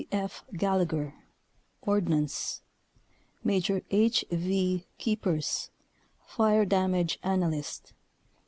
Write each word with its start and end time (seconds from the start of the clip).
T. 0.01 0.07
F. 0.11 0.43
Gallagher 0.57 1.13
Ordnance. 1.83 2.61
Maj. 3.43 3.69
H. 3.91 4.25
V. 4.31 4.87
Keepers 4.97 5.69
Fire 6.25 6.65
damage 6.65 7.19
analyst. 7.21 7.93